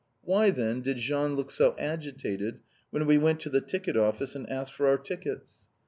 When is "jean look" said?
0.97-1.51